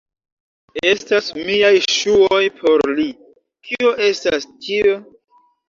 [0.91, 3.07] Estas miaj ŝuoj por li.
[3.71, 4.99] Kio estas tio?